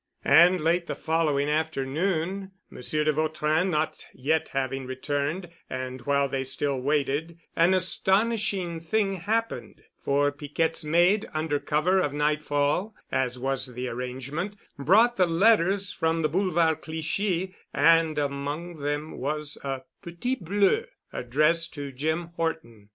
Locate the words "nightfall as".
12.13-13.37